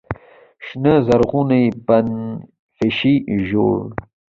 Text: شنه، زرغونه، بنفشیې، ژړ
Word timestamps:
شنه، 0.65 0.93
زرغونه، 1.07 1.59
بنفشیې، 1.87 3.15
ژړ 3.47 3.79